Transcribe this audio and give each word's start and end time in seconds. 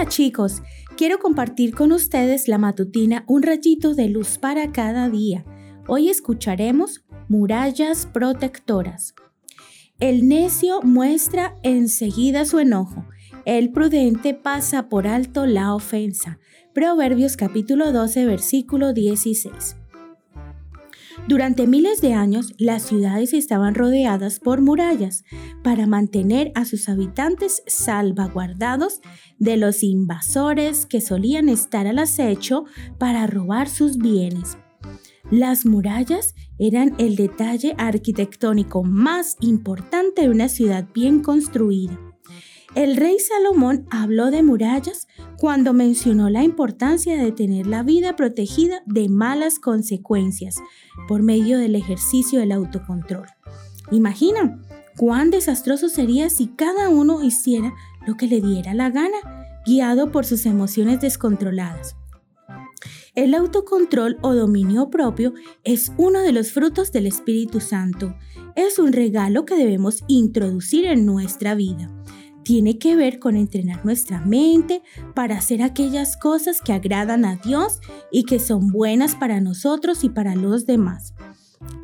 Hola 0.00 0.08
chicos, 0.08 0.62
quiero 0.96 1.18
compartir 1.18 1.74
con 1.74 1.92
ustedes 1.92 2.48
la 2.48 2.56
matutina 2.56 3.22
Un 3.26 3.42
rayito 3.42 3.94
de 3.94 4.08
luz 4.08 4.38
para 4.38 4.72
cada 4.72 5.10
día. 5.10 5.44
Hoy 5.88 6.08
escucharemos 6.08 7.04
murallas 7.28 8.06
protectoras. 8.06 9.14
El 9.98 10.26
necio 10.26 10.80
muestra 10.80 11.54
enseguida 11.62 12.46
su 12.46 12.60
enojo. 12.60 13.04
El 13.44 13.72
prudente 13.72 14.32
pasa 14.32 14.88
por 14.88 15.06
alto 15.06 15.44
la 15.44 15.74
ofensa. 15.74 16.38
Proverbios 16.72 17.36
capítulo 17.36 17.92
12, 17.92 18.24
versículo 18.24 18.94
16. 18.94 19.76
Durante 21.30 21.68
miles 21.68 22.00
de 22.00 22.12
años, 22.12 22.54
las 22.58 22.82
ciudades 22.82 23.34
estaban 23.34 23.76
rodeadas 23.76 24.40
por 24.40 24.62
murallas 24.62 25.22
para 25.62 25.86
mantener 25.86 26.50
a 26.56 26.64
sus 26.64 26.88
habitantes 26.88 27.62
salvaguardados 27.68 29.00
de 29.38 29.56
los 29.56 29.84
invasores 29.84 30.86
que 30.86 31.00
solían 31.00 31.48
estar 31.48 31.86
al 31.86 32.00
acecho 32.00 32.64
para 32.98 33.28
robar 33.28 33.68
sus 33.68 33.96
bienes. 33.96 34.58
Las 35.30 35.66
murallas 35.66 36.34
eran 36.58 36.96
el 36.98 37.14
detalle 37.14 37.76
arquitectónico 37.78 38.82
más 38.82 39.36
importante 39.40 40.22
de 40.22 40.30
una 40.30 40.48
ciudad 40.48 40.88
bien 40.92 41.22
construida. 41.22 42.09
El 42.76 42.96
rey 42.96 43.18
Salomón 43.18 43.88
habló 43.90 44.30
de 44.30 44.44
murallas 44.44 45.08
cuando 45.38 45.72
mencionó 45.72 46.30
la 46.30 46.44
importancia 46.44 47.20
de 47.20 47.32
tener 47.32 47.66
la 47.66 47.82
vida 47.82 48.14
protegida 48.14 48.82
de 48.86 49.08
malas 49.08 49.58
consecuencias 49.58 50.56
por 51.08 51.22
medio 51.22 51.58
del 51.58 51.74
ejercicio 51.74 52.38
del 52.38 52.52
autocontrol. 52.52 53.26
Imagina 53.90 54.62
cuán 54.96 55.32
desastroso 55.32 55.88
sería 55.88 56.30
si 56.30 56.46
cada 56.46 56.90
uno 56.90 57.24
hiciera 57.24 57.74
lo 58.06 58.16
que 58.16 58.28
le 58.28 58.40
diera 58.40 58.72
la 58.72 58.90
gana, 58.90 59.16
guiado 59.66 60.12
por 60.12 60.24
sus 60.24 60.46
emociones 60.46 61.00
descontroladas. 61.00 61.96
El 63.16 63.34
autocontrol 63.34 64.18
o 64.22 64.36
dominio 64.36 64.90
propio 64.90 65.34
es 65.64 65.90
uno 65.96 66.20
de 66.20 66.30
los 66.30 66.52
frutos 66.52 66.92
del 66.92 67.08
Espíritu 67.08 67.58
Santo. 67.60 68.14
Es 68.54 68.78
un 68.78 68.92
regalo 68.92 69.44
que 69.44 69.56
debemos 69.56 70.04
introducir 70.06 70.86
en 70.86 71.04
nuestra 71.04 71.56
vida 71.56 71.90
tiene 72.50 72.78
que 72.78 72.96
ver 72.96 73.20
con 73.20 73.36
entrenar 73.36 73.84
nuestra 73.84 74.20
mente 74.22 74.82
para 75.14 75.38
hacer 75.38 75.62
aquellas 75.62 76.16
cosas 76.16 76.60
que 76.60 76.72
agradan 76.72 77.24
a 77.24 77.36
Dios 77.36 77.78
y 78.10 78.24
que 78.24 78.40
son 78.40 78.72
buenas 78.72 79.14
para 79.14 79.40
nosotros 79.40 80.02
y 80.02 80.08
para 80.08 80.34
los 80.34 80.66
demás. 80.66 81.14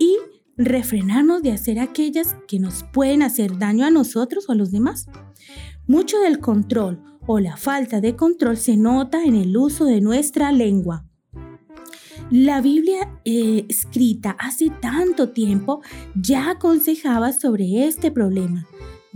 Y 0.00 0.16
refrenarnos 0.56 1.44
de 1.44 1.52
hacer 1.52 1.78
aquellas 1.78 2.34
que 2.48 2.58
nos 2.58 2.82
pueden 2.82 3.22
hacer 3.22 3.58
daño 3.58 3.86
a 3.86 3.92
nosotros 3.92 4.48
o 4.48 4.52
a 4.52 4.54
los 4.56 4.72
demás. 4.72 5.06
Mucho 5.86 6.18
del 6.18 6.40
control 6.40 7.00
o 7.28 7.38
la 7.38 7.56
falta 7.56 8.00
de 8.00 8.16
control 8.16 8.56
se 8.56 8.76
nota 8.76 9.22
en 9.22 9.36
el 9.36 9.56
uso 9.56 9.84
de 9.84 10.00
nuestra 10.00 10.50
lengua. 10.50 11.06
La 12.28 12.60
Biblia 12.60 13.20
eh, 13.24 13.66
escrita 13.68 14.32
hace 14.32 14.70
tanto 14.82 15.28
tiempo 15.28 15.82
ya 16.16 16.50
aconsejaba 16.50 17.32
sobre 17.32 17.86
este 17.86 18.10
problema 18.10 18.66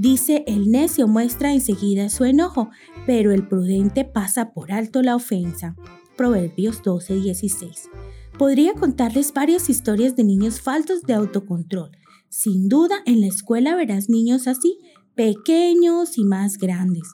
Dice, 0.00 0.44
el 0.46 0.70
necio 0.70 1.06
muestra 1.08 1.52
enseguida 1.52 2.08
su 2.08 2.24
enojo, 2.24 2.70
pero 3.04 3.32
el 3.32 3.46
prudente 3.46 4.06
pasa 4.06 4.54
por 4.54 4.72
alto 4.72 5.02
la 5.02 5.14
ofensa. 5.14 5.76
Proverbios 6.16 6.82
12:16. 6.82 7.90
Podría 8.38 8.72
contarles 8.72 9.34
varias 9.34 9.68
historias 9.68 10.16
de 10.16 10.24
niños 10.24 10.62
faltos 10.62 11.02
de 11.02 11.12
autocontrol. 11.12 11.90
Sin 12.30 12.70
duda, 12.70 12.94
en 13.04 13.20
la 13.20 13.26
escuela 13.26 13.76
verás 13.76 14.08
niños 14.08 14.48
así, 14.48 14.78
pequeños 15.14 16.16
y 16.16 16.24
más 16.24 16.56
grandes. 16.56 17.06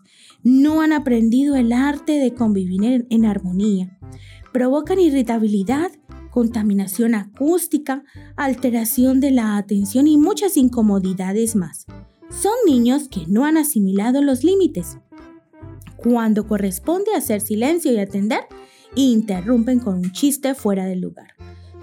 No 0.44 0.80
han 0.80 0.92
aprendido 0.92 1.56
el 1.56 1.72
arte 1.72 2.12
de 2.20 2.34
convivir 2.34 2.84
en, 2.84 3.06
en 3.10 3.24
armonía. 3.24 3.98
Provocan 4.52 5.00
irritabilidad, 5.00 5.90
contaminación 6.30 7.16
acústica, 7.16 8.04
alteración 8.36 9.18
de 9.18 9.32
la 9.32 9.56
atención 9.56 10.06
y 10.06 10.16
muchas 10.16 10.56
incomodidades 10.56 11.56
más 11.56 11.88
son 12.30 12.52
niños 12.66 13.08
que 13.08 13.26
no 13.26 13.44
han 13.44 13.56
asimilado 13.56 14.22
los 14.22 14.44
límites. 14.44 14.98
Cuando 15.96 16.46
corresponde 16.46 17.14
hacer 17.14 17.40
silencio 17.40 17.92
y 17.92 17.98
atender, 17.98 18.40
interrumpen 18.94 19.80
con 19.80 19.96
un 19.96 20.12
chiste 20.12 20.54
fuera 20.54 20.86
del 20.86 21.00
lugar. 21.00 21.28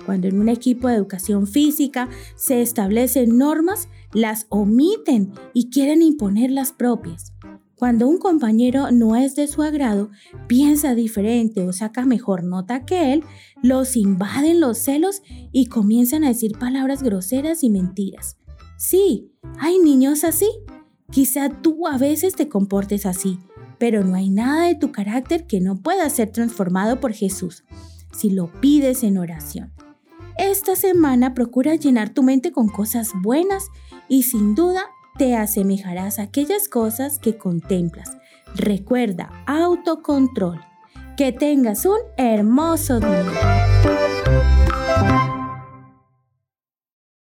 Cuando 0.05 0.27
en 0.27 0.39
un 0.39 0.49
equipo 0.49 0.87
de 0.87 0.95
educación 0.95 1.47
física 1.47 2.09
se 2.35 2.61
establecen 2.61 3.37
normas, 3.37 3.87
las 4.13 4.45
omiten 4.49 5.31
y 5.53 5.69
quieren 5.69 6.01
imponer 6.01 6.51
las 6.51 6.71
propias. 6.71 7.33
Cuando 7.75 8.07
un 8.07 8.17
compañero 8.17 8.91
no 8.91 9.15
es 9.15 9.35
de 9.35 9.47
su 9.47 9.61
agrado, 9.61 10.09
piensa 10.47 10.95
diferente 10.95 11.67
o 11.67 11.73
saca 11.73 12.05
mejor 12.05 12.43
nota 12.43 12.85
que 12.85 13.13
él, 13.13 13.23
los 13.61 13.97
invaden 13.97 14.59
los 14.59 14.77
celos 14.77 15.21
y 15.51 15.65
comienzan 15.65 16.23
a 16.23 16.29
decir 16.29 16.57
palabras 16.57 17.03
groseras 17.03 17.63
y 17.63 17.69
mentiras. 17.69 18.37
Sí, 18.83 19.31
hay 19.59 19.79
niños 19.79 20.25
así. 20.25 20.49
Quizá 21.09 21.47
tú 21.47 21.87
a 21.87 21.97
veces 21.97 22.35
te 22.35 22.49
comportes 22.49 23.05
así, 23.05 23.39
pero 23.79 24.03
no 24.03 24.15
hay 24.15 24.29
nada 24.29 24.65
de 24.67 24.75
tu 24.75 24.91
carácter 24.91 25.47
que 25.47 25.61
no 25.61 25.77
pueda 25.77 26.09
ser 26.09 26.33
transformado 26.33 26.99
por 26.99 27.13
Jesús 27.13 27.63
si 28.13 28.29
lo 28.29 28.51
pides 28.59 29.03
en 29.03 29.17
oración. 29.17 29.71
Esta 30.37 30.75
semana 30.75 31.33
procura 31.33 31.75
llenar 31.75 32.09
tu 32.09 32.23
mente 32.23 32.51
con 32.51 32.67
cosas 32.67 33.11
buenas 33.21 33.67
y 34.09 34.23
sin 34.23 34.53
duda 34.53 34.83
te 35.17 35.37
asemejarás 35.37 36.19
a 36.19 36.23
aquellas 36.23 36.67
cosas 36.67 37.19
que 37.19 37.37
contemplas. 37.37 38.17
Recuerda, 38.53 39.31
autocontrol. 39.47 40.59
Que 41.15 41.31
tengas 41.31 41.85
un 41.85 41.99
hermoso 42.17 42.99
día. 42.99 44.02